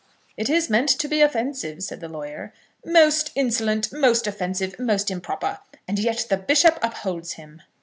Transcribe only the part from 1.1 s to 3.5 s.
offensive," said the lawyer. "Most